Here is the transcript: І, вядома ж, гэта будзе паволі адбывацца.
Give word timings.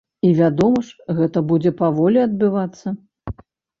І, 0.27 0.29
вядома 0.37 0.79
ж, 0.87 0.95
гэта 1.19 1.43
будзе 1.53 1.75
паволі 1.85 2.25
адбывацца. 2.27 2.87